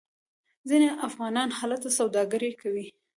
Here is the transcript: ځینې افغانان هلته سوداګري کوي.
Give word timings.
ځینې 0.69 0.87
افغانان 1.07 1.49
هلته 1.59 1.87
سوداګري 1.97 2.51
کوي. 2.61 2.87